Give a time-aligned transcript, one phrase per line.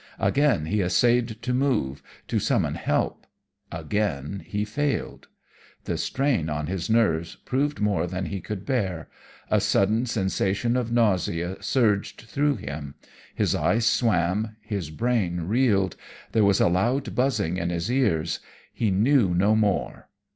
[0.17, 3.27] Again he essayed to move, to summon help;
[3.71, 5.27] again he failed.
[5.83, 9.09] The strain on his nerves proved more than he could bear.
[9.51, 12.95] A sudden sensation of nausea surged through him;
[13.35, 15.95] his eyes swam; his brain reeled;
[16.31, 18.39] there was a loud buzzing in his ears;
[18.73, 20.09] he knew no more.